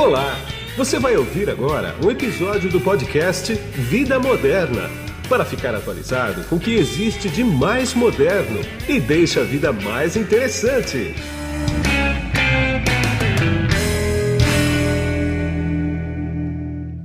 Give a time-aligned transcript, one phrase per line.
[0.00, 0.32] Olá!
[0.78, 4.88] Você vai ouvir agora um episódio do podcast Vida Moderna
[5.28, 10.16] para ficar atualizado com o que existe de mais moderno e deixa a vida mais
[10.16, 11.12] interessante.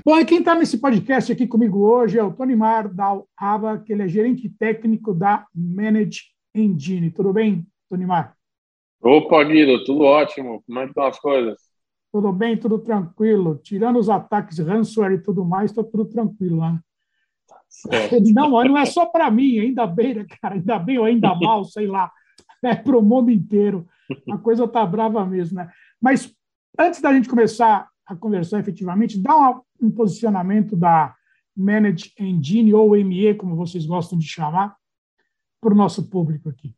[0.06, 2.90] Bom, e quem está nesse podcast aqui comigo hoje é o Tony Mar
[3.38, 6.22] Ava, que ele é gerente técnico da Manage
[6.56, 7.12] Engine.
[7.12, 8.38] Tudo bem, Tony Mar?
[9.02, 10.64] Opa, Guido, tudo ótimo.
[10.66, 11.65] Como é que estão as coisas?
[12.16, 13.60] Tudo bem, tudo tranquilo.
[13.62, 16.82] Tirando os ataques ransomware e tudo mais, está tudo tranquilo lá.
[17.68, 18.24] Certo.
[18.32, 20.56] Não, não é só para mim, ainda bem, né, cara?
[20.56, 22.10] Ainda bem ou ainda mal, sei lá.
[22.64, 23.86] É para o mundo inteiro.
[24.32, 25.70] A coisa está brava mesmo, né?
[26.02, 26.34] Mas
[26.80, 31.14] antes da gente começar a conversar efetivamente, dá uma, um posicionamento da
[31.54, 34.74] Manage Engine, ou ME, como vocês gostam de chamar,
[35.60, 36.74] para o nosso público aqui.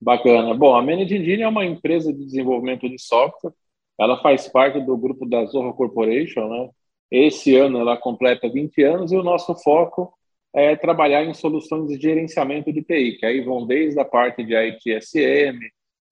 [0.00, 0.54] Bacana.
[0.54, 3.52] Bom, a Manage Engine é uma empresa de desenvolvimento de software.
[3.98, 6.70] Ela faz parte do grupo da Zorro Corporation, né?
[7.10, 10.12] Esse ano ela completa 20 anos e o nosso foco
[10.54, 14.54] é trabalhar em soluções de gerenciamento de TI, que aí vão desde a parte de
[14.54, 15.58] ITSM,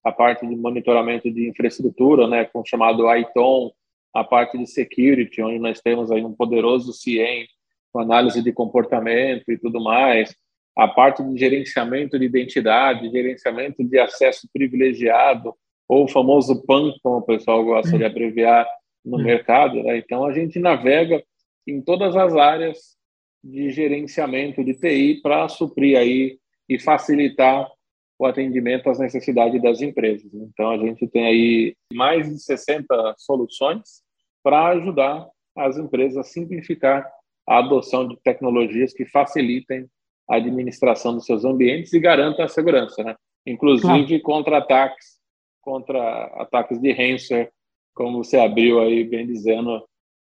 [0.05, 3.70] a parte de monitoramento de infraestrutura, né, com o chamado ITOM,
[4.12, 7.47] a parte de security, onde nós temos aí um poderoso CIEM
[7.92, 10.34] com análise de comportamento e tudo mais,
[10.77, 15.55] a parte de gerenciamento de identidade, gerenciamento de acesso privilegiado,
[15.88, 18.66] ou o famoso PAN, como o pessoal gosta de abreviar
[19.04, 19.82] no mercado.
[19.82, 19.98] Né?
[19.98, 21.22] Então, a gente navega
[21.66, 22.96] em todas as áreas
[23.42, 27.70] de gerenciamento de TI para suprir aí e facilitar
[28.18, 30.32] o atendimento às necessidades das empresas.
[30.32, 34.02] Então, a gente tem aí mais de 60 soluções
[34.42, 37.06] para ajudar as empresas a simplificar
[37.46, 39.86] a adoção de tecnologias que facilitem
[40.28, 43.14] a administração dos seus ambientes e garantam a segurança, né?
[43.46, 44.22] Inclusive claro.
[44.22, 45.18] contra ataques,
[45.65, 47.51] contra ataques de ransomware,
[47.95, 49.83] como você abriu aí bem dizendo,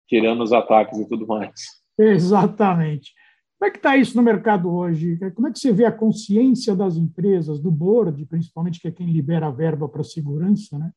[0.07, 1.51] tirando os ataques e tudo mais.
[1.97, 3.13] Exatamente.
[3.57, 5.17] Como é que está isso no mercado hoje?
[5.33, 9.07] Como é que você vê a consciência das empresas, do board, principalmente, que é quem
[9.07, 10.91] libera a verba para segurança, né?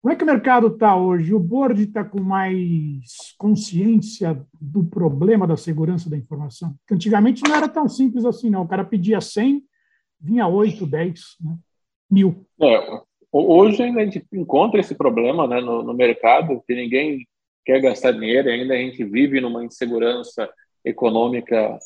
[0.00, 1.32] Como é que o mercado está hoje?
[1.32, 6.74] O board está com mais consciência do problema da segurança da informação?
[6.78, 8.62] Porque antigamente não era tão simples assim, não.
[8.62, 9.62] O cara pedia 100,
[10.20, 11.56] vinha 8, 10, né?
[12.10, 12.44] mil.
[12.60, 17.26] É, hoje ainda a gente encontra esse problema né, no, no mercado, que ninguém
[17.64, 20.48] quer gastar dinheiro, e ainda a gente vive numa insegurança
[20.84, 21.78] econômica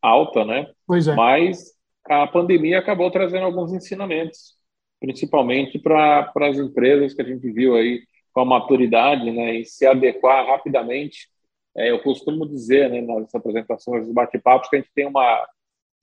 [0.00, 0.70] alta, né?
[0.86, 1.14] Pois é.
[1.14, 1.72] Mas
[2.06, 4.56] a pandemia acabou trazendo alguns ensinamentos
[5.02, 9.84] principalmente para as empresas que a gente viu aí com a maturidade, né, e se
[9.84, 11.28] adequar rapidamente.
[11.76, 15.44] É, eu costumo dizer, né, nas apresentações, dos bate-papos, que a gente tem uma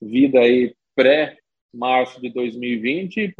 [0.00, 3.32] vida aí pré-março de 2020 e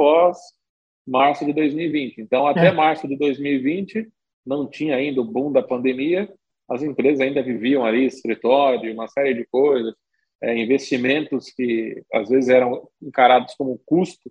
[1.07, 2.21] pós-março de 2020.
[2.21, 2.73] Então, até é.
[2.73, 4.09] março de 2020,
[4.47, 6.33] não tinha ainda o boom da pandemia,
[6.69, 9.95] as empresas ainda viviam ali escritório, uma série de coisas,
[10.43, 14.31] é, investimentos que às vezes eram encarados como custo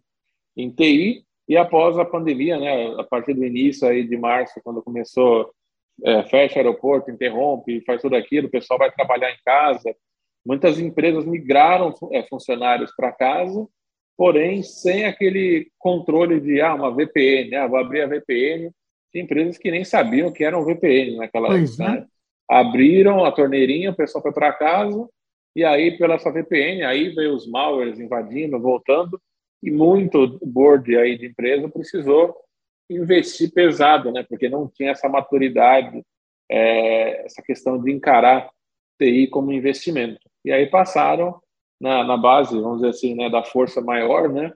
[0.55, 4.81] em TI e após a pandemia, né, a partir do início aí de março, quando
[4.81, 5.51] começou
[6.03, 9.95] é, fecha aeroporto, interrompe, faz tudo aquilo, o pessoal vai trabalhar em casa.
[10.45, 13.67] Muitas empresas migraram é, funcionários para casa,
[14.19, 18.69] porém sem aquele controle de ah, uma VPN, ah, vou abrir a VPN.
[19.13, 21.83] Tem empresas que nem sabiam que era um VPN naquela época.
[21.85, 22.05] Né?
[22.49, 25.07] Abriram a torneirinha, o pessoal foi para casa
[25.55, 29.21] e aí pela sua VPN, aí veio os malwares invadindo, voltando
[29.63, 32.35] e muito board aí de empresa precisou
[32.89, 34.25] investir pesado, né?
[34.27, 36.03] Porque não tinha essa maturidade,
[36.51, 38.49] é, essa questão de encarar
[38.99, 40.19] TI como investimento.
[40.43, 41.39] E aí passaram
[41.79, 44.51] na, na base, vamos dizer assim, né, da força maior, né,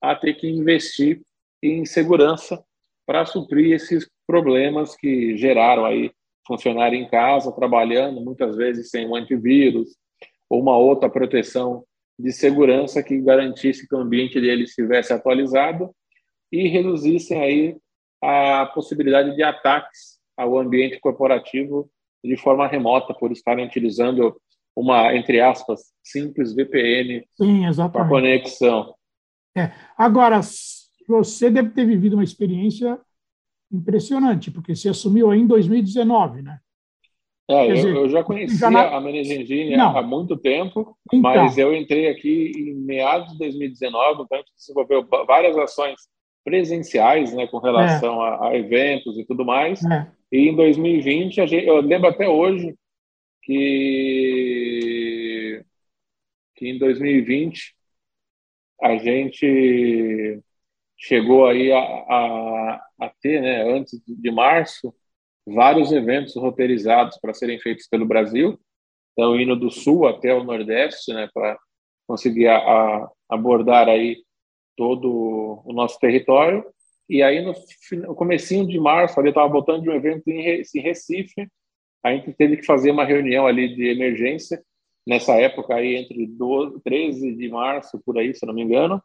[0.00, 1.20] a ter que investir
[1.62, 2.62] em segurança
[3.06, 6.12] para suprir esses problemas que geraram aí
[6.46, 9.96] funcionário em casa, trabalhando, muitas vezes sem um antivírus
[10.48, 11.84] ou uma outra proteção
[12.18, 15.90] de segurança que garantisse que o ambiente dele estivesse atualizado
[16.50, 17.76] e reduzissem aí
[18.22, 21.90] a possibilidade de ataques ao ambiente corporativo
[22.24, 24.40] de forma remota por estarem utilizando
[24.78, 27.26] uma entre aspas simples VPN
[27.92, 28.94] para conexão.
[29.56, 29.72] É.
[29.96, 30.40] Agora
[31.08, 32.98] você deve ter vivido uma experiência
[33.72, 36.58] impressionante porque você assumiu aí em 2019, né?
[37.50, 38.94] É, eu, dizer, eu, já conhecia já na...
[38.94, 41.20] a Manage há muito tempo, então.
[41.20, 45.96] mas eu entrei aqui em meados de 2019, então a gente desenvolveu várias ações
[46.44, 48.28] presenciais, né, com relação é.
[48.28, 49.82] a, a, eventos e tudo mais.
[49.82, 50.06] É.
[50.30, 52.74] E em 2020, gente, eu lembro até hoje
[53.48, 55.38] que,
[56.54, 57.74] que em 2020
[58.82, 60.38] a gente
[60.98, 64.94] chegou aí a, a, a ter, né, antes de março,
[65.46, 68.60] vários eventos roteirizados para serem feitos pelo Brasil,
[69.12, 71.58] então indo do sul até o nordeste, né, para
[72.06, 74.22] conseguir a, a abordar aí
[74.76, 76.64] todo o nosso território.
[77.08, 81.48] E aí no, comecinho de março, ali estava voltando de um evento em Recife,
[82.04, 84.62] a gente teve que fazer uma reunião ali de emergência
[85.06, 89.02] nessa época aí entre 12, 13 de março por aí, se não me engano,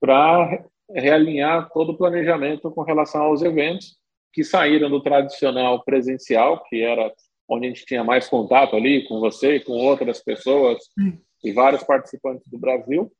[0.00, 3.96] para realinhar todo o planejamento com relação aos eventos
[4.32, 7.12] que saíram do tradicional presencial, que era
[7.48, 11.16] onde a gente tinha mais contato ali com você, com outras pessoas hum.
[11.42, 13.10] e vários participantes do Brasil,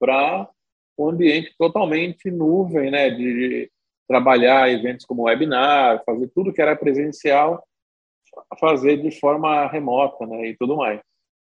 [0.00, 0.48] para
[0.98, 3.70] um ambiente totalmente nuvem, né, de
[4.08, 7.62] trabalhar eventos como webinar, fazer tudo que era presencial,
[8.58, 11.00] fazer de forma remota, né, e tudo mais.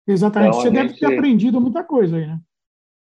[0.06, 0.50] Exatamente.
[0.50, 1.00] Então, você deve gente...
[1.00, 2.38] ter aprendido muita coisa aí, né?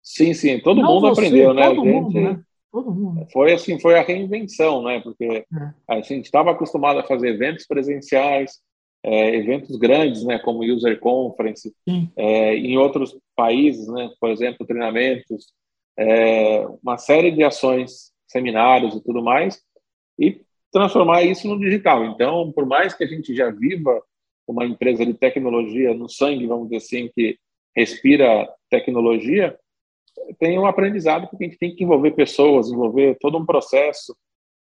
[0.02, 0.60] Sim, sim.
[0.60, 1.68] Todo Não mundo você, aprendeu, né?
[1.68, 1.94] Todo gente...
[1.94, 2.42] mundo, né?
[2.72, 3.28] Todo mundo.
[3.32, 5.00] Foi assim, foi a reinvenção, né?
[5.00, 5.46] Porque é.
[5.88, 8.60] a gente estava acostumado a fazer eventos presenciais,
[9.04, 10.38] é, eventos grandes, né?
[10.40, 11.74] Como user conference,
[12.16, 14.12] é, em outros países, né?
[14.20, 15.48] Por exemplo, treinamentos,
[15.98, 19.62] é, uma série de ações, seminários e tudo mais,
[20.20, 20.42] e
[20.76, 22.04] transformar isso no digital.
[22.04, 24.04] Então, por mais que a gente já viva
[24.46, 27.38] uma empresa de tecnologia no sangue, vamos dizer assim, que
[27.74, 29.58] respira tecnologia,
[30.38, 34.14] tem um aprendizado porque a gente tem que envolver pessoas, envolver todo um processo.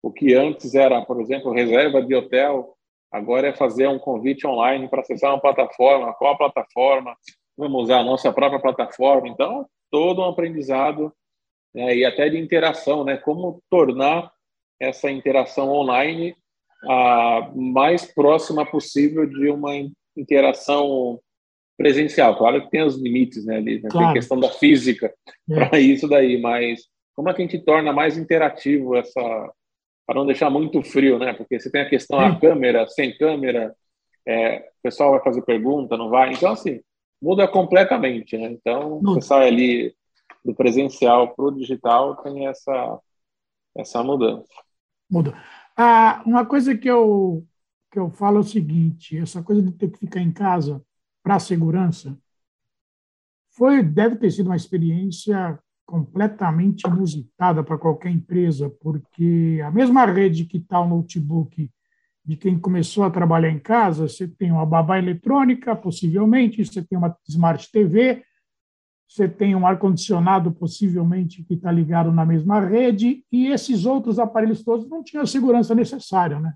[0.03, 2.77] O que antes era, por exemplo, reserva de hotel,
[3.11, 6.13] agora é fazer um convite online para acessar uma plataforma.
[6.13, 7.17] Qual a plataforma?
[7.57, 9.29] Vamos usar a nossa própria plataforma.
[9.29, 11.11] Então, todo um aprendizado
[11.75, 13.17] né, e até de interação, né?
[13.17, 14.32] Como tornar
[14.83, 16.35] essa interação online
[16.89, 19.71] a mais próxima possível de uma
[20.17, 21.21] interação
[21.79, 22.37] presencial.
[22.37, 23.57] Claro que tem os limites, né?
[23.57, 23.89] Ali, né?
[23.89, 24.07] Claro.
[24.09, 25.15] Tem questão da física
[25.51, 25.55] é.
[25.55, 26.83] para isso daí, mas
[27.15, 29.53] como é que a gente torna mais interativo essa
[30.05, 31.33] para não deixar muito frio, né?
[31.33, 33.73] Porque você tem a questão da câmera, sem câmera,
[34.27, 36.33] é, o pessoal vai fazer pergunta, não vai.
[36.33, 36.81] Então assim
[37.23, 38.51] muda completamente, né?
[38.51, 39.95] Então você sai ali
[40.45, 42.99] do presencial para o digital tem essa
[43.77, 44.53] essa mudança.
[45.13, 45.35] Muda.
[45.77, 47.47] Ah, uma coisa que eu,
[47.91, 50.83] que eu falo é o seguinte: essa coisa de ter que ficar em casa
[51.23, 52.19] para a segurança
[53.51, 60.47] foi, deve ter sido uma experiência completamente inusitada para qualquer empresa, porque a mesma rede
[60.47, 61.71] que está o notebook
[62.25, 66.97] de quem começou a trabalhar em casa, você tem uma babá eletrônica, possivelmente, você tem
[66.97, 68.25] uma Smart TV,
[69.13, 74.65] você tem um ar-condicionado, possivelmente, que está ligado na mesma rede, e esses outros aparelhos
[74.65, 76.55] todos não tinham a segurança necessária, né?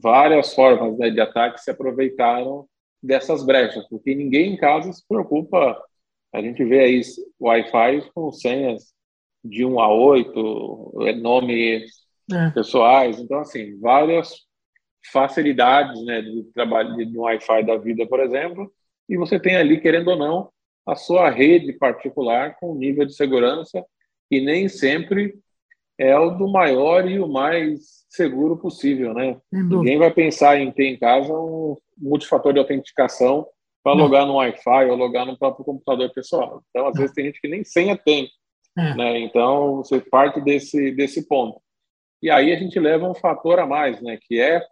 [0.00, 2.66] Várias formas né, de ataque se aproveitaram
[3.02, 5.78] dessas brechas, porque ninguém em casa se preocupa.
[6.32, 7.02] A gente vê aí
[7.38, 8.94] Wi-Fi com senhas
[9.44, 11.90] de 1 a 8, é, nomes
[12.32, 12.50] é.
[12.50, 14.32] pessoais, então, assim, várias
[15.12, 18.72] facilidades né, de trabalho de Wi-Fi da vida, por exemplo,
[19.06, 20.48] e você tem ali, querendo ou não,
[20.86, 23.84] a sua rede particular com nível de segurança
[24.30, 25.34] e nem sempre
[25.98, 29.38] é o do maior e o mais seguro possível, né?
[29.52, 33.46] Ninguém vai pensar em ter em casa um multifator de autenticação
[33.82, 36.62] para logar no Wi-Fi ou logar no próprio computador pessoal.
[36.70, 38.28] Então, às vezes tem gente que nem senha tem,
[38.76, 38.94] é.
[38.94, 39.20] né?
[39.20, 41.60] Então, você parte desse desse ponto.
[42.22, 44.18] E aí a gente leva um fator a mais, né?
[44.20, 44.64] Que é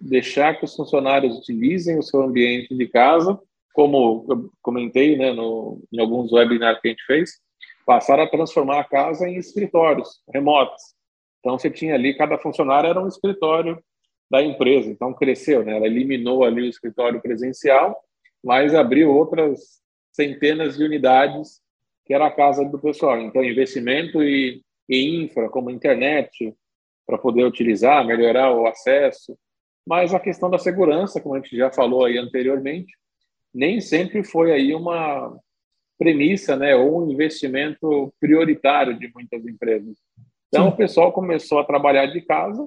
[0.00, 3.38] deixar que os funcionários utilizem o seu ambiente de casa
[3.74, 7.32] como eu comentei né, no, em alguns webinars que a gente fez,
[7.84, 10.80] passaram a transformar a casa em escritórios remotos.
[11.40, 13.82] Então, você tinha ali, cada funcionário era um escritório
[14.30, 14.88] da empresa.
[14.88, 15.76] Então, cresceu, né?
[15.76, 18.00] Ela eliminou ali o escritório presencial,
[18.42, 21.60] mas abriu outras centenas de unidades
[22.06, 23.20] que era a casa do pessoal.
[23.20, 26.54] Então, investimento e, e infra, como internet,
[27.04, 29.36] para poder utilizar, melhorar o acesso.
[29.84, 32.94] Mas a questão da segurança, como a gente já falou aí anteriormente,
[33.54, 35.38] nem sempre foi aí uma
[35.96, 39.96] premissa, né, ou um investimento prioritário de muitas empresas.
[40.48, 40.70] Então, Sim.
[40.70, 42.66] o pessoal começou a trabalhar de casa,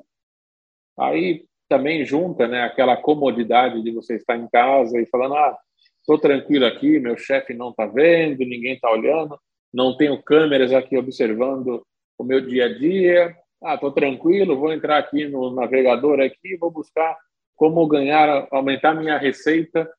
[0.97, 5.57] aí também junta, né, aquela comodidade de você estar em casa e falando, ah,
[5.99, 9.37] estou tranquilo aqui, meu chefe não está vendo, ninguém está olhando,
[9.73, 11.85] não tenho câmeras aqui observando
[12.17, 16.71] o meu dia a dia, ah, estou tranquilo, vou entrar aqui no navegador aqui, vou
[16.71, 17.17] buscar
[17.55, 19.89] como ganhar, aumentar minha receita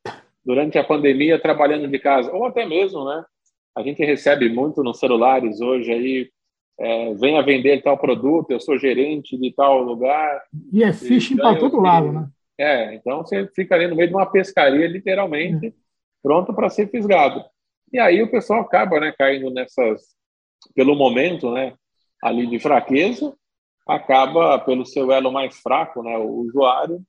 [0.49, 3.23] durante a pandemia trabalhando de casa, ou até mesmo, né?
[3.76, 6.31] A gente recebe muito nos celulares hoje aí,
[6.81, 10.43] é, venha vender tal produto, eu sou gerente de tal lugar.
[10.73, 12.28] E é phishing para todo lado, né?
[12.59, 15.73] É, então você fica ali no meio de uma pescaria, literalmente, é.
[16.23, 17.45] pronto para ser fisgado.
[17.93, 20.00] E aí o pessoal acaba, né, caindo nessas,
[20.75, 21.75] pelo momento, né,
[22.23, 23.35] ali de fraqueza,
[23.87, 27.02] acaba pelo seu elo mais fraco, né, o usuário,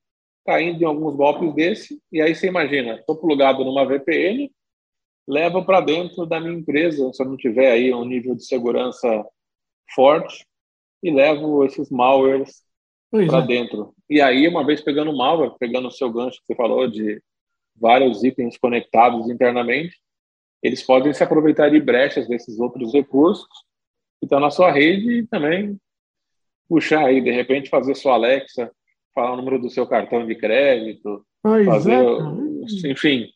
[0.45, 4.51] caindo em alguns golpes desse, e aí você imagina, estou plugado numa VPN,
[5.27, 9.25] levo para dentro da minha empresa, se eu não tiver aí um nível de segurança
[9.93, 10.45] forte,
[11.03, 12.63] e levo esses malwares
[13.11, 13.47] para é.
[13.47, 13.93] dentro.
[14.09, 17.21] E aí, uma vez pegando o malware, pegando o seu gancho que você falou de
[17.75, 19.97] vários itens conectados internamente,
[20.61, 23.47] eles podem se aproveitar de brechas desses outros recursos
[24.19, 25.79] que estão na sua rede e também
[26.67, 28.71] puxar aí, de repente, fazer sua Alexa
[29.13, 32.91] falar o número do seu cartão de crédito, pois fazer, é.
[32.91, 33.27] enfim.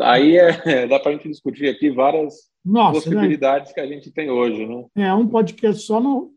[0.00, 3.74] Aí é, dá para a gente discutir aqui várias Nossa, possibilidades né?
[3.74, 4.84] que a gente tem hoje, né?
[4.96, 6.30] É, um podcast só não,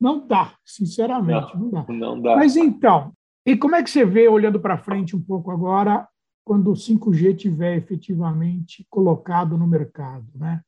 [0.00, 1.84] não dá, sinceramente, não, não dá.
[1.88, 2.36] Não dá.
[2.36, 3.12] Mas então,
[3.46, 6.06] e como é que você vê, olhando para frente um pouco agora,
[6.44, 10.60] quando o 5G tiver efetivamente colocado no mercado, né?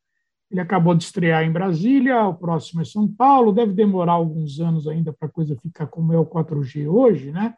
[0.54, 4.87] Ele acabou de estrear em Brasília, o próximo é São Paulo, deve demorar alguns anos
[4.87, 7.56] ainda para a coisa ficar como é o 4G hoje, né?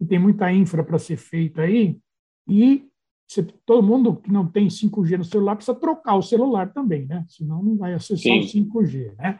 [0.00, 2.00] E tem muita infra para ser feita aí.
[2.48, 2.88] E
[3.28, 7.22] você, todo mundo que não tem 5G no celular precisa trocar o celular também, né?
[7.28, 8.40] Senão não vai acessar Sim.
[8.40, 9.38] o 5G, né?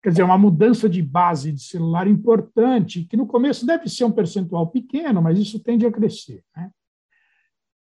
[0.00, 4.12] Quer dizer, uma mudança de base de celular importante, que no começo deve ser um
[4.12, 6.44] percentual pequeno, mas isso tende a crescer.
[6.56, 6.70] Né?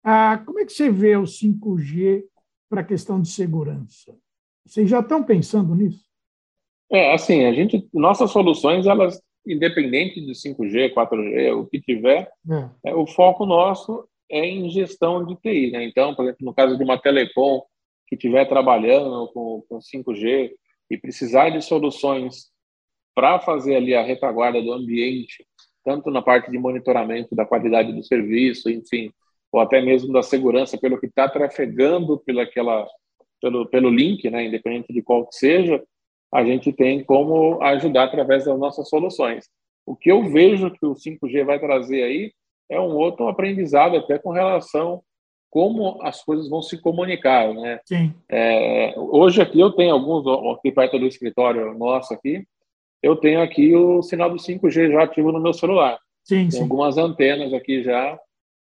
[0.03, 2.23] Ah, como é que você vê o 5G
[2.69, 4.15] para a questão de segurança?
[4.65, 6.05] Vocês já estão pensando nisso?
[6.91, 12.89] É, assim, a gente, nossas soluções, elas, independente de 5G, 4G, o que tiver, é.
[12.91, 15.71] É, o foco nosso é em gestão de TI.
[15.71, 15.83] Né?
[15.85, 17.63] Então, por exemplo, no caso de uma telecom
[18.07, 20.51] que estiver trabalhando com, com 5G
[20.89, 22.49] e precisar de soluções
[23.15, 25.45] para fazer ali a retaguarda do ambiente,
[25.83, 29.11] tanto na parte de monitoramento da qualidade do serviço, enfim,
[29.51, 32.88] ou até mesmo da segurança pelo que está trafegando pela aquela,
[33.41, 35.84] pelo, pelo link, né, independente de qual que seja,
[36.32, 39.50] a gente tem como ajudar através das nossas soluções.
[39.86, 42.32] O que eu vejo que o 5G vai trazer aí
[42.70, 45.01] é um outro aprendizado até com relação
[45.50, 47.79] como as coisas vão se comunicar, né?
[47.84, 48.13] Sim.
[48.29, 50.24] É, hoje aqui eu tenho alguns
[50.56, 52.46] aqui perto do escritório nosso aqui,
[53.01, 55.98] eu tenho aqui o sinal do 5G já ativo no meu celular.
[56.24, 56.62] Sim, tem sim.
[56.62, 58.20] algumas antenas aqui já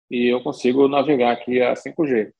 [0.09, 2.31] e eu consigo navegar aqui a 5G.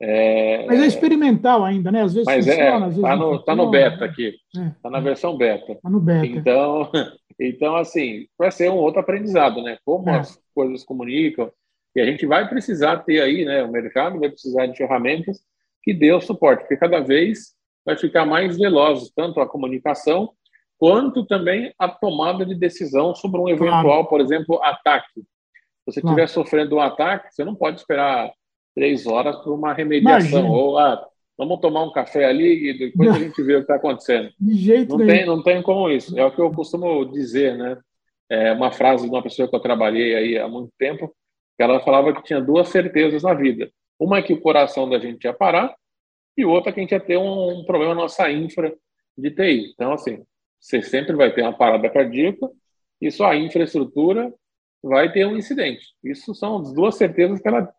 [0.00, 0.66] É...
[0.66, 2.02] Mas é experimental ainda, né?
[2.02, 4.70] Às vezes Mas funciona, é, às vezes tá no, tá no beta aqui, é.
[4.82, 5.78] tá na versão beta.
[5.82, 6.26] Tá no beta.
[6.26, 6.90] Então,
[7.40, 9.78] então assim, vai ser um outro aprendizado, né?
[9.84, 10.18] Como é.
[10.18, 11.50] as coisas comunicam.
[11.94, 13.62] E a gente vai precisar ter aí, né?
[13.62, 15.40] O mercado vai precisar de ferramentas
[15.82, 17.54] que dê o suporte, porque cada vez
[17.84, 20.30] vai ficar mais veloz tanto a comunicação
[20.78, 24.08] quanto também a tomada de decisão sobre um eventual, claro.
[24.08, 25.22] por exemplo, ataque
[25.86, 26.28] você estiver claro.
[26.28, 28.32] sofrendo um ataque, você não pode esperar
[28.74, 30.40] três horas por uma remediação.
[30.40, 30.50] Imagina.
[30.50, 31.06] Ou, ah,
[31.38, 33.16] vamos tomar um café ali e depois não.
[33.16, 34.30] a gente vê o que está acontecendo.
[34.38, 35.10] De jeito não nenhum.
[35.10, 36.18] tem, não tem como isso.
[36.18, 37.78] É o que eu costumo dizer, né?
[38.28, 41.14] É uma frase de uma pessoa que eu trabalhei aí há muito tempo,
[41.56, 43.70] que ela falava que tinha duas certezas na vida.
[43.98, 45.74] Uma é que o coração da gente ia parar
[46.36, 48.74] e outra é que a gente ia ter um, um problema na nossa infra
[49.16, 49.72] de TI.
[49.72, 50.22] Então, assim,
[50.60, 52.50] você sempre vai ter uma parada cardíaca
[53.00, 54.32] e sua infraestrutura
[54.82, 55.84] vai ter um incidente.
[56.02, 57.72] Isso são as duas certezas que ela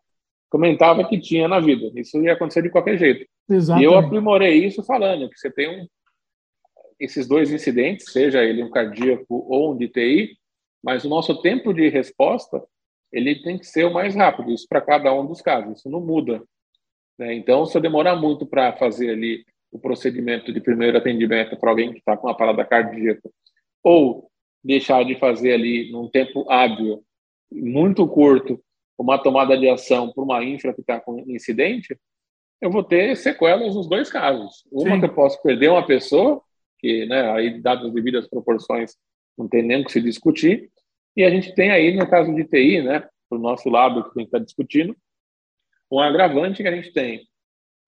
[0.50, 1.90] comentava que tinha na vida.
[1.94, 3.26] Isso ia acontecer de qualquer jeito.
[3.48, 3.84] Exatamente.
[3.84, 5.86] E eu aprimorei isso falando que você tem um,
[6.98, 10.36] esses dois incidentes, seja ele um cardíaco ou um de TI,
[10.82, 12.62] mas o nosso tempo de resposta
[13.12, 14.50] ele tem que ser o mais rápido.
[14.50, 15.78] Isso para cada um dos casos.
[15.78, 16.42] Isso não muda.
[17.18, 17.34] Né?
[17.34, 21.92] Então, se eu demorar muito para fazer ali o procedimento de primeiro atendimento para alguém
[21.92, 23.28] que está com uma parada cardíaca
[23.82, 24.30] ou
[24.62, 27.04] deixar de fazer ali num tempo hábil,
[27.50, 28.62] muito curto,
[28.98, 31.96] uma tomada de ação para uma infra que está com incidente,
[32.60, 34.64] eu vou ter sequelas nos dois casos.
[34.70, 35.00] Uma Sim.
[35.00, 36.42] que eu posso perder uma pessoa,
[36.78, 38.96] que, né, aí, dadas as devidas proporções,
[39.36, 40.70] não tem nem o que se discutir,
[41.16, 44.10] e a gente tem aí, no caso de TI, né, para o nosso lado que
[44.10, 44.96] a gente está discutindo,
[45.90, 47.28] um agravante que a gente tem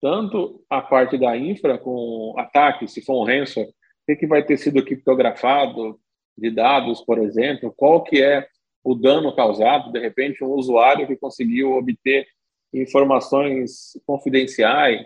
[0.01, 3.73] tanto a parte da infra com ataque, se for um ransom, o
[4.07, 5.99] que, que vai ter sido criptografado,
[6.41, 8.47] de dados, por exemplo, qual que é
[8.83, 12.25] o dano causado, de repente um usuário que conseguiu obter
[12.73, 15.05] informações confidenciais.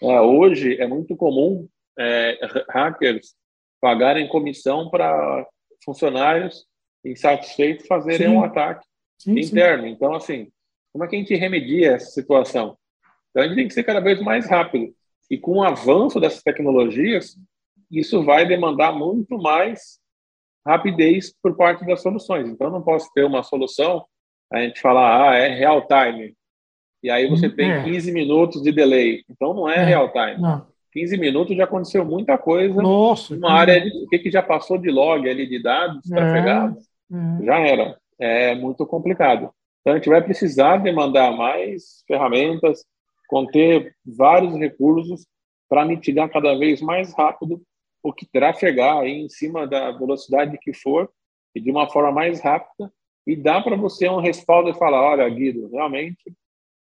[0.00, 1.68] É, hoje é muito comum
[1.98, 2.38] é,
[2.70, 3.34] hackers
[3.80, 5.46] pagarem comissão para
[5.84, 6.66] funcionários
[7.04, 8.34] insatisfeitos fazerem sim.
[8.34, 8.86] um ataque
[9.18, 9.84] sim, interno.
[9.84, 9.90] Sim.
[9.90, 10.48] Então, assim,
[10.92, 12.76] como é que a gente remedia essa situação?
[13.30, 14.94] Então, a gente tem que ser cada vez mais rápido.
[15.30, 17.36] E com o avanço dessas tecnologias,
[17.90, 19.98] isso vai demandar muito mais
[20.68, 22.46] rapidez por parte das soluções.
[22.48, 24.04] Então, não posso ter uma solução,
[24.52, 26.34] a gente falar, ah, é real time,
[27.02, 27.84] e aí você tem é.
[27.84, 29.22] 15 minutos de delay.
[29.30, 29.84] Então, não é, é.
[29.84, 30.38] real time.
[30.38, 30.66] Não.
[30.92, 32.82] 15 minutos já aconteceu muita coisa.
[32.82, 36.14] Nossa, uma área de o que, que já passou de log ali de dados é.
[36.14, 36.84] trafegados.
[37.12, 37.44] É.
[37.44, 37.98] Já era.
[38.18, 39.50] é muito complicado.
[39.80, 42.84] Então, a gente vai precisar demandar mais ferramentas,
[43.28, 45.26] conter vários recursos
[45.68, 47.60] para mitigar cada vez mais rápido
[48.02, 51.10] o que trafegar aí em cima da velocidade que for
[51.54, 52.92] e de uma forma mais rápida
[53.26, 56.32] e dá para você um respaldo e falar, olha, Guido, realmente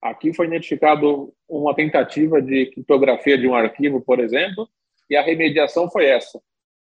[0.01, 4.69] aqui foi identificado uma tentativa de criptografia de um arquivo, por exemplo,
[5.09, 6.39] e a remediação foi essa.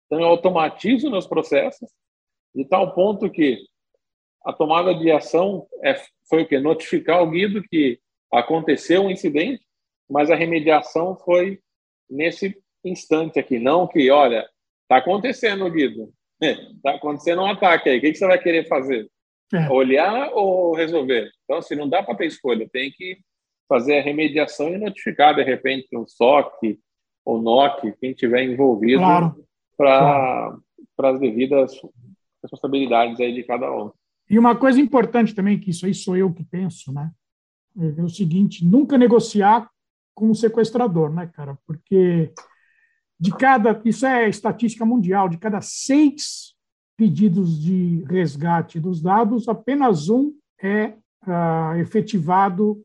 [0.07, 1.91] Então eu automatizo meus processos
[2.55, 3.59] de tal ponto que
[4.45, 7.99] a tomada de ação é, foi o que notificar o Guido que
[8.33, 9.65] aconteceu um incidente,
[10.09, 11.61] mas a remediação foi
[12.09, 14.49] nesse instante aqui, não que, olha,
[14.83, 19.09] está acontecendo, Guido, está acontecendo um ataque aí, o que, que você vai querer fazer?
[19.53, 19.69] É.
[19.69, 21.31] Olhar ou resolver?
[21.45, 23.19] Então, assim, não dá para ter escolha, tem que
[23.69, 26.79] fazer a remediação e notificar, de repente, um SOC
[27.25, 29.45] ou NOC, quem tiver envolvido, claro.
[29.77, 30.57] para
[30.97, 31.15] claro.
[31.15, 31.81] as devidas
[32.43, 33.93] responsabilidades aí de cada um.
[34.29, 37.11] E uma coisa importante também, que isso aí sou eu que penso, né?
[37.77, 39.69] É o seguinte, nunca negociar
[40.15, 41.57] com o sequestrador, né, cara?
[41.67, 42.33] Porque
[43.21, 46.55] de cada, isso é estatística mundial, de cada seis
[46.97, 50.95] pedidos de resgate dos dados, apenas um é
[51.27, 52.83] uh, efetivado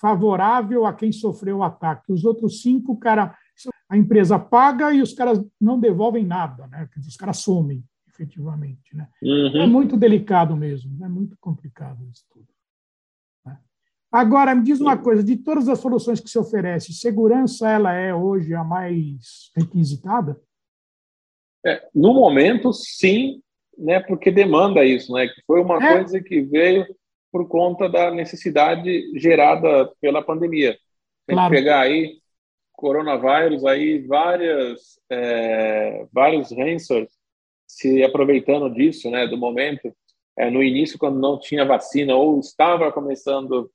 [0.00, 2.12] favorável a quem sofreu o ataque.
[2.12, 3.36] Os outros cinco, cara,
[3.88, 6.88] a empresa paga e os caras não devolvem nada, né?
[6.96, 9.06] Os caras somem, efetivamente, né?
[9.22, 9.62] Uhum.
[9.62, 12.46] É muito delicado mesmo, é muito complicado isso tudo.
[14.10, 18.12] Agora, me diz uma coisa, de todas as soluções que se oferece, segurança ela é
[18.12, 20.40] hoje a mais requisitada?
[21.64, 23.40] É, no momento, sim,
[23.78, 25.94] né, porque demanda isso, né, que foi uma é.
[25.94, 26.86] coisa que veio
[27.30, 30.76] por conta da necessidade gerada pela pandemia.
[31.26, 31.50] Tem claro.
[31.50, 32.18] que pegar aí
[32.72, 37.08] coronavírus, aí várias, é, vários ransomware
[37.68, 39.94] se aproveitando disso, né, do momento.
[40.36, 43.70] É, no início, quando não tinha vacina ou estava começando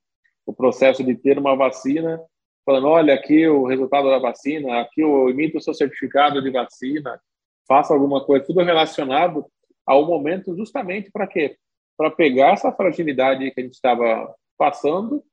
[0.46, 2.22] o processo de ter uma vacina,
[2.66, 7.20] falando, olha, aqui o resultado da vacina, aqui eu emito o seu certificado de vacina,
[7.68, 9.46] faça alguma coisa, tudo relacionado
[9.86, 11.58] ao momento justamente para quê?
[11.98, 15.24] Para pegar essa fragilidade que a gente estava passando,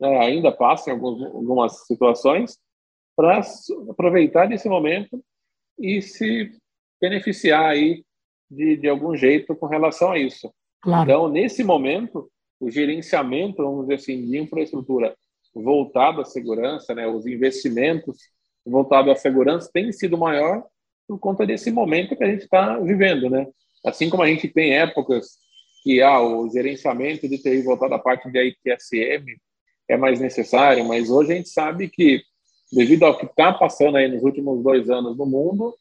[0.00, 2.58] né, ainda passa em alguns, algumas situações,
[3.16, 3.40] para
[3.90, 5.22] aproveitar desse momento
[5.78, 6.50] e se
[7.00, 8.04] beneficiar aí
[8.50, 10.52] de, de algum jeito com relação a isso.
[10.82, 11.02] Claro.
[11.02, 12.30] Então, nesse momento,
[12.60, 15.16] o gerenciamento, vamos dizer assim, de infraestrutura
[15.54, 18.18] voltado à segurança, né, os investimentos
[18.64, 20.62] voltados à segurança tem sido maior
[21.08, 23.46] por conta desse momento que a gente está vivendo, né?
[23.84, 25.38] Assim como a gente tem épocas
[25.82, 29.24] que ah, o gerenciamento de TI voltado à parte de ITSM
[29.88, 32.22] é mais necessário, mas hoje a gente sabe que
[32.70, 35.74] devido ao que está passando aí nos últimos dois anos no mundo,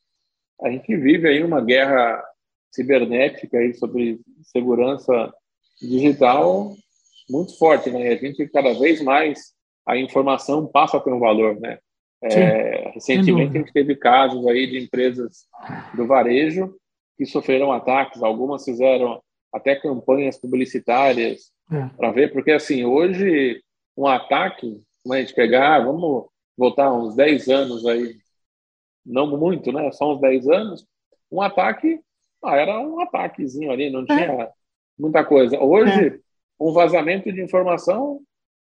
[0.62, 2.24] a gente vive aí uma guerra
[2.72, 5.32] cibernética aí sobre segurança
[5.82, 6.76] digital
[7.30, 8.10] muito forte, né?
[8.10, 9.54] A gente cada vez mais
[9.86, 11.80] a informação passa a ter um valor, né?
[12.22, 15.48] É, recentemente a gente teve casos aí de empresas
[15.96, 16.76] do varejo
[17.18, 19.22] que sofreram ataques, algumas fizeram
[19.54, 21.88] até campanhas publicitárias é.
[21.96, 23.62] para ver, porque assim, hoje
[23.98, 28.18] um ataque, como a gente pegar, vamos voltar uns 10 anos aí,
[29.06, 29.89] não muito, né?
[29.92, 30.86] Só uns 10 anos,
[31.32, 32.02] um ataque
[32.44, 34.06] ah, era um ataquezinho ali, não é.
[34.06, 34.50] tinha
[35.00, 35.60] muita coisa.
[35.60, 36.20] Hoje, é.
[36.60, 38.22] um vazamento de informação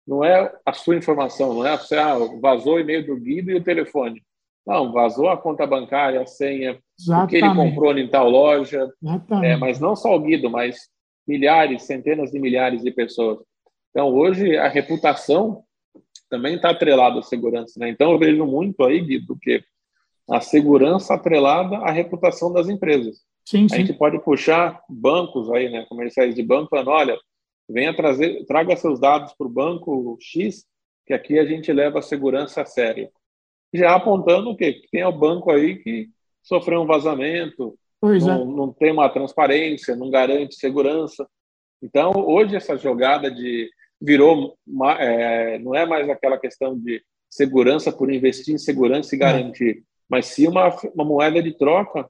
[0.07, 3.55] não é a sua informação, não é você ah, vazou o e-mail do Guido e
[3.55, 4.23] o telefone.
[4.67, 7.25] Não, vazou a conta bancária, a senha, Exatamente.
[7.25, 8.89] o que ele comprou em tal loja.
[9.45, 10.89] É, mas não só o Guido, mas
[11.27, 13.39] milhares, centenas de milhares de pessoas.
[13.91, 15.63] Então, hoje, a reputação
[16.31, 17.79] também está atrelada à segurança.
[17.79, 17.91] Né?
[17.91, 19.63] Então, eu vejo muito aí, Guido, que
[20.31, 23.19] a segurança atrelada à reputação das empresas.
[23.45, 23.75] Sim, sim.
[23.75, 27.19] A gente pode puxar bancos aí, né, comerciais de banco, falando, olha,
[27.69, 30.65] venha trazer, traga seus dados para o banco X,
[31.07, 33.09] que aqui a gente leva a segurança a sério.
[33.75, 34.75] Já apontando o quê?
[34.75, 36.09] Que tem o banco aí que
[36.43, 38.45] sofreu um vazamento, pois não, é.
[38.45, 41.27] não tem uma transparência, não garante segurança.
[41.83, 44.57] Então, hoje essa jogada de virou,
[44.99, 49.21] é, não é mais aquela questão de segurança por investir em segurança e é.
[49.21, 52.09] garantir, mas sim uma, uma moeda de troca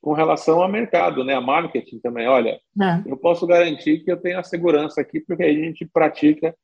[0.00, 2.26] com relação ao mercado, né, a marketing também.
[2.26, 3.02] Olha, é.
[3.06, 6.54] eu posso garantir que eu tenho a segurança aqui, porque a gente pratica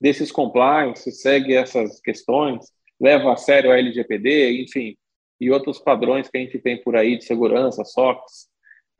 [0.00, 2.66] desses compliance, segue essas questões,
[3.00, 4.96] leva a sério a LGPD, enfim,
[5.40, 8.48] e outros padrões que a gente tem por aí de segurança, SOX,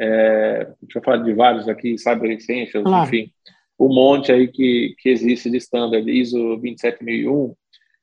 [0.01, 3.07] é, deixa eu falar de vários aqui, Cyber Essentials, claro.
[3.07, 3.33] enfim,
[3.79, 7.55] um monte aí que, que existe de standard, ISO 27001.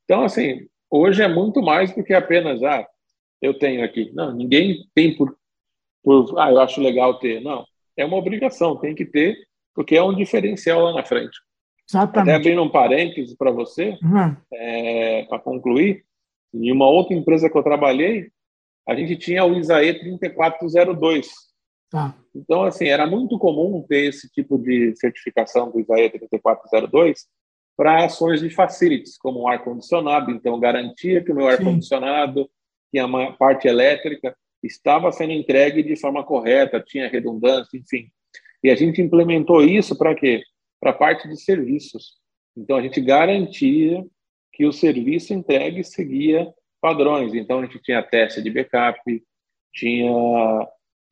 [0.05, 2.85] Então, assim, hoje é muito mais do que apenas, ah,
[3.41, 4.11] eu tenho aqui.
[4.13, 5.35] Não, ninguém tem por
[6.03, 7.41] por, ah, eu acho legal ter.
[7.41, 7.65] Não,
[7.97, 9.37] é uma obrigação, tem que ter,
[9.75, 11.37] porque é um diferencial lá na frente.
[11.89, 12.29] Exatamente.
[12.29, 14.35] Até abrindo um parênteses para você, uhum.
[14.53, 16.05] é, para concluir,
[16.53, 18.29] em uma outra empresa que eu trabalhei,
[18.87, 21.27] a gente tinha o ISAE 3402.
[21.89, 22.15] Tá.
[22.35, 27.27] Então, assim, era muito comum ter esse tipo de certificação do ISAE 3402
[27.75, 30.31] para ações de facilities, como ar-condicionado.
[30.31, 32.49] Então, garantia que o meu ar-condicionado,
[32.91, 38.09] que a parte elétrica, estava sendo entregue de forma correta, tinha redundância, enfim.
[38.63, 40.43] E a gente implementou isso para quê?
[40.79, 42.17] Para a parte de serviços.
[42.55, 44.05] Então, a gente garantia
[44.53, 47.33] que o serviço entregue seguia padrões.
[47.33, 48.99] Então, a gente tinha teste de backup,
[49.73, 50.11] tinha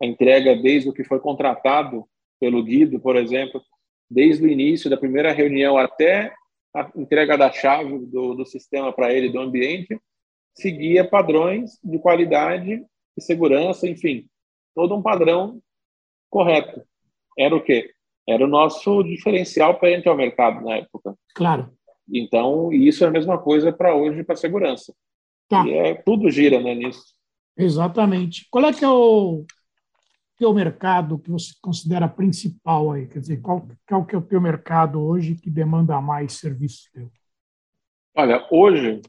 [0.01, 2.05] a entrega desde o que foi contratado
[2.39, 3.62] pelo Guido, por exemplo,
[4.10, 6.33] desde o início da primeira reunião até
[6.75, 9.99] a entrega da chave do, do sistema para ele, do ambiente,
[10.53, 12.83] seguia padrões de qualidade
[13.17, 14.27] e segurança, enfim,
[14.75, 15.60] todo um padrão
[16.30, 16.84] correto.
[17.38, 17.91] Era o quê?
[18.27, 21.15] Era o nosso diferencial perante ao mercado na época.
[21.34, 21.71] Claro.
[22.10, 24.93] Então, isso é a mesma coisa para hoje para segurança.
[25.47, 25.65] Tá.
[25.65, 27.15] E é, tudo gira né, nisso.
[27.58, 28.47] Exatamente.
[28.51, 29.45] Qual é que é o,
[30.38, 33.08] que é mercado que você considera principal aí?
[33.08, 37.10] Quer dizer, qual, qual que é o teu mercado hoje que demanda mais serviço teu?
[38.15, 39.01] Olha, hoje,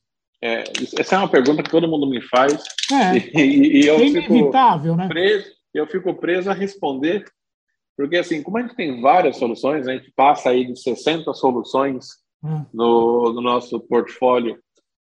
[0.42, 0.64] é,
[0.98, 2.62] essa é uma pergunta que todo mundo me faz.
[2.92, 5.09] É, e, e eu é inevitável, né?
[5.09, 7.24] Preso, eu fico preso a responder,
[7.96, 12.07] porque assim, como a gente tem várias soluções, a gente passa aí de 60 soluções
[12.44, 12.66] é.
[12.72, 14.59] no, no nosso portfólio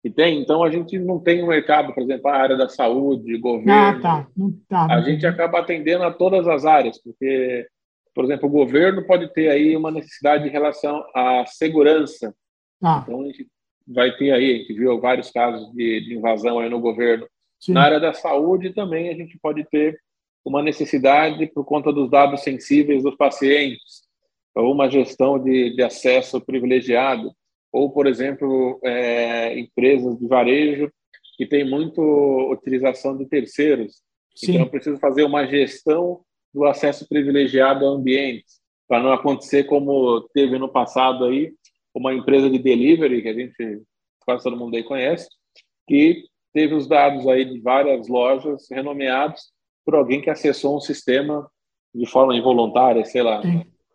[0.01, 3.37] que tem, então a gente não tem um mercado, por exemplo, a área da saúde,
[3.37, 3.71] governo.
[3.73, 4.27] Ah, tá.
[4.35, 7.67] Não, tá, não a gente acaba atendendo a todas as áreas, porque,
[8.15, 12.33] por exemplo, o governo pode ter aí uma necessidade em relação à segurança.
[12.81, 13.01] Ah.
[13.03, 13.45] Então a gente
[13.89, 17.27] vai ter aí, a gente viu vários casos de, de invasão aí no governo.
[17.59, 17.73] Sim.
[17.73, 19.99] Na área da saúde também a gente pode ter
[20.45, 24.07] uma necessidade por conta dos dados sensíveis dos pacientes,
[24.55, 27.31] ou uma gestão de, de acesso privilegiado
[27.71, 30.91] ou, por exemplo, é, empresas de varejo
[31.37, 32.01] que tem muito
[32.51, 34.01] utilização de terceiros.
[34.35, 34.53] Sim.
[34.53, 36.21] Então, eu preciso fazer uma gestão
[36.53, 41.53] do acesso privilegiado a ambientes, para não acontecer como teve no passado aí,
[41.93, 43.81] uma empresa de delivery, que a gente,
[44.25, 45.27] quase todo mundo aí conhece,
[45.87, 46.23] que
[46.53, 49.41] teve os dados aí de várias lojas renomeados
[49.85, 51.49] por alguém que acessou um sistema
[51.93, 53.41] de forma involuntária, sei lá.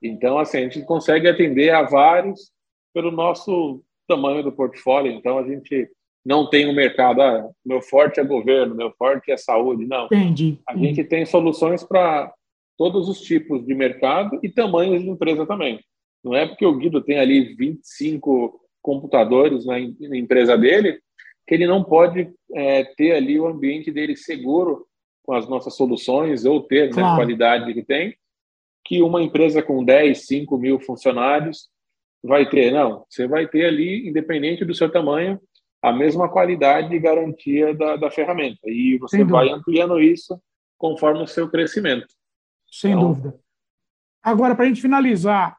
[0.02, 2.52] Então, assim, a gente consegue atender a vários
[2.92, 5.12] pelo nosso tamanho do portfólio.
[5.12, 5.88] Então, a gente
[6.24, 9.87] não tem um mercado, ah, meu forte é governo, meu forte é saúde.
[9.87, 10.07] Não.
[10.07, 10.59] Entendi.
[10.68, 12.33] A gente tem soluções para
[12.76, 15.80] todos os tipos de mercado e tamanhos de empresa também.
[16.24, 21.00] Não é porque o Guido tem ali 25 computadores na, empresa dele
[21.46, 24.87] que ele não pode é, ter ali o ambiente dele seguro
[25.22, 27.06] com as nossas soluções ou ter né, claro.
[27.06, 28.16] né, a qualidade que tem,
[28.84, 31.68] que uma empresa com 10, 5 mil funcionários
[32.22, 32.72] vai ter.
[32.72, 35.38] Não, você vai ter ali, independente do seu tamanho,
[35.82, 38.60] a mesma qualidade e garantia da, da ferramenta.
[38.64, 40.40] E você vai ampliando isso
[40.78, 42.06] conforme o seu crescimento.
[42.70, 43.38] Sem então, dúvida.
[44.22, 45.56] Agora, para a gente finalizar,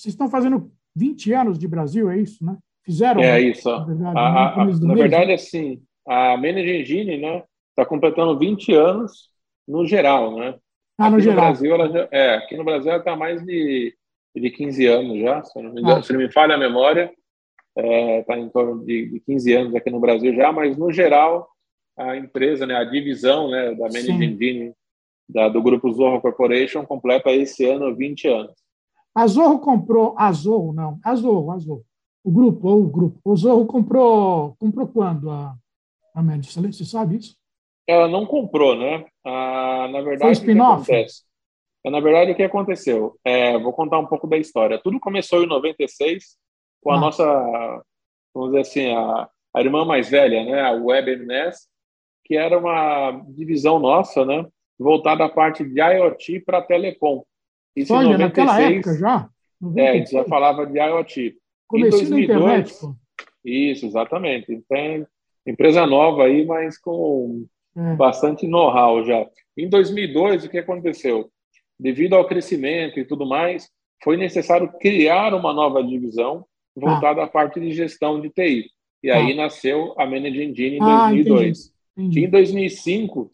[0.00, 2.56] vocês estão fazendo 20 anos de Brasil, é isso, né?
[2.84, 3.22] Fizeram?
[3.22, 3.68] É isso.
[3.68, 9.30] Na verdade, a, a, na verdade assim, a Manage Engine né, está completando 20 anos
[9.68, 10.54] no geral, né?
[10.98, 11.36] Ah, no aqui geral.
[11.36, 13.94] No Brasil, ela já, é, aqui no Brasil ela está mais de
[14.34, 16.02] de 15 anos já, se não me, engano, ah.
[16.02, 17.12] se não me falha a memória,
[17.76, 20.92] está é, tá em torno de, de 15 anos aqui no Brasil já, mas no
[20.92, 21.48] geral
[21.96, 24.72] a empresa, né, a divisão né, da Managing Engine
[25.28, 28.54] da, do grupo Zorro Corporation completa esse ano 20 anos.
[29.14, 31.84] A Zorro comprou, a Zorro não, a Zorro, a Zorro,
[32.24, 35.54] o grupo, ou o grupo, o Zorro comprou, comprou quando a,
[36.14, 37.36] a Managing, você sabe isso?
[37.86, 39.04] Ela não comprou, né?
[39.24, 40.90] Ah, na verdade, Foi spin-off?
[40.92, 43.18] É, na verdade, o que aconteceu?
[43.24, 44.80] É, vou contar um pouco da história.
[44.80, 46.36] Tudo começou em 96
[46.82, 47.00] com a ah.
[47.00, 47.82] nossa,
[48.34, 51.68] vamos dizer assim, a, a irmã mais velha, né, a WebMS,
[52.24, 54.46] que era uma divisão nossa, né,
[54.78, 57.24] voltada à parte de IoT para telecom.
[57.80, 59.28] Isso Olha, em 96, naquela época já?
[59.60, 59.76] 96.
[59.76, 61.36] É, a gente já falava de IoT.
[61.66, 62.94] Comecei 2002, internet, pô.
[63.44, 64.52] Isso, exatamente.
[64.52, 65.06] Então,
[65.46, 67.94] empresa nova aí, mas com é.
[67.94, 69.26] bastante know-how já.
[69.56, 71.30] Em 2002, o que aconteceu?
[71.80, 73.70] devido ao crescimento e tudo mais,
[74.04, 76.44] foi necessário criar uma nova divisão
[76.76, 77.24] voltada ah.
[77.24, 78.70] à parte de gestão de TI.
[79.02, 79.36] E aí ah.
[79.36, 81.40] nasceu a Manage Engine em ah, 2002.
[81.40, 81.70] Entendi.
[81.96, 82.24] Entendi.
[82.26, 83.30] Em 2005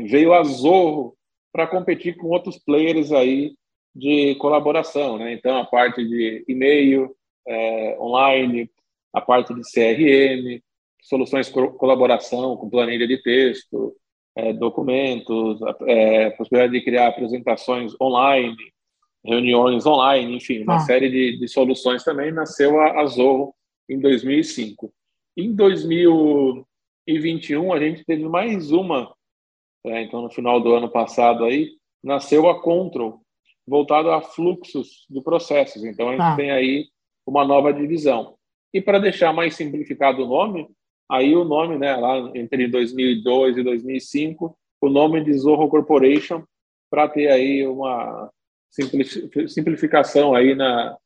[0.00, 1.14] veio a Zorro
[1.52, 3.54] para competir com outros players aí
[3.96, 5.32] de colaboração, né?
[5.32, 7.16] Então a parte de e-mail
[7.48, 8.70] é, online,
[9.12, 10.62] a parte de CRM,
[11.02, 13.96] soluções de colaboração com planilha de texto,
[14.36, 18.54] é, documentos, é, possibilidade de criar apresentações online,
[19.24, 20.80] reuniões online, enfim, uma ah.
[20.80, 23.54] série de, de, soluções também nasceu a, a Zorro
[23.88, 24.92] em 2005.
[25.34, 29.10] Em 2021 a gente teve mais uma,
[29.86, 31.70] é, então no final do ano passado aí
[32.04, 33.22] nasceu a Control,
[33.66, 35.84] voltado a fluxos de processos.
[35.84, 36.36] Então a gente ah.
[36.36, 36.86] tem aí
[37.26, 38.36] uma nova divisão.
[38.72, 40.68] E para deixar mais simplificado o nome,
[41.10, 46.44] aí o nome, né, lá entre 2002 e 2005, o nome de Zorro Corporation,
[46.90, 48.30] para ter aí uma
[49.48, 50.96] simplificação aí na,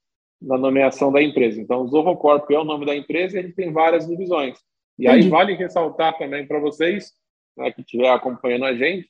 [0.40, 1.60] na nomeação da empresa.
[1.60, 4.58] Então, Zorro Corp é o nome da empresa e a gente tem várias divisões.
[4.98, 7.12] E aí vale ressaltar também para vocês,
[7.56, 9.08] né, que estiver acompanhando a gente,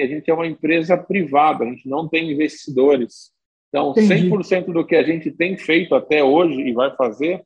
[0.00, 3.32] que a gente é uma empresa privada, a gente não tem investidores.
[3.68, 4.30] Então, Entendi.
[4.30, 7.44] 100% do que a gente tem feito até hoje e vai fazer